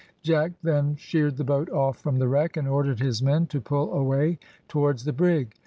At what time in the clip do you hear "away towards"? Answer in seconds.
3.93-5.03